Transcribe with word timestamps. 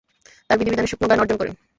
তার 0.49 0.57
বিধি 0.59 0.71
বিধানের 0.71 0.91
সূক্ষ্ণজ্ঞান 0.91 1.21
অর্জন 1.21 1.37
করেন। 1.39 1.53